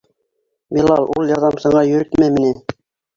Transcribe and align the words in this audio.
Билал, 0.77 1.05
ул 1.17 1.29
ярҙамсыңа 1.31 1.83
йөрөтмә 1.91 2.31
мине. 2.39 2.55